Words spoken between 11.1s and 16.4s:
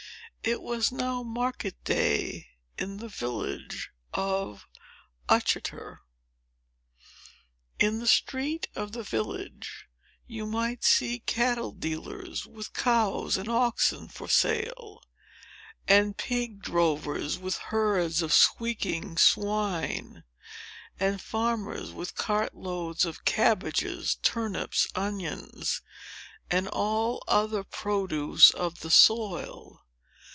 cattle dealers with cows and oxen for sale, and